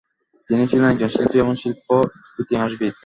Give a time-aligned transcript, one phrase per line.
[0.49, 1.87] তিনি ছিলেন একজন শিল্পী এবং শিল্প
[2.39, 2.93] ইতিহাসবিদ।